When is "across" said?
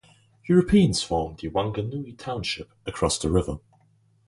2.87-3.19